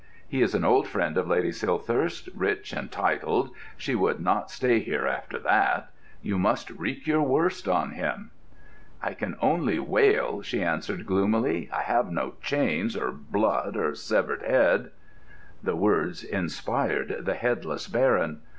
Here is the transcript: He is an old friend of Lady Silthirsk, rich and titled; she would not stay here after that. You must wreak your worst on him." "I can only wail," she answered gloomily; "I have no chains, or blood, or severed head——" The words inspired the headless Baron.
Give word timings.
He 0.27 0.41
is 0.41 0.55
an 0.55 0.65
old 0.65 0.87
friend 0.87 1.15
of 1.15 1.27
Lady 1.27 1.51
Silthirsk, 1.51 2.27
rich 2.33 2.73
and 2.73 2.91
titled; 2.91 3.51
she 3.77 3.93
would 3.93 4.19
not 4.19 4.49
stay 4.49 4.79
here 4.79 5.05
after 5.05 5.37
that. 5.37 5.91
You 6.23 6.39
must 6.39 6.71
wreak 6.71 7.05
your 7.05 7.21
worst 7.21 7.67
on 7.67 7.91
him." 7.91 8.31
"I 8.99 9.13
can 9.13 9.37
only 9.43 9.77
wail," 9.77 10.41
she 10.41 10.63
answered 10.63 11.05
gloomily; 11.05 11.69
"I 11.71 11.81
have 11.83 12.11
no 12.11 12.33
chains, 12.41 12.97
or 12.97 13.11
blood, 13.11 13.77
or 13.77 13.93
severed 13.93 14.41
head——" 14.41 14.89
The 15.61 15.75
words 15.75 16.23
inspired 16.23 17.23
the 17.25 17.35
headless 17.35 17.87
Baron. 17.87 18.41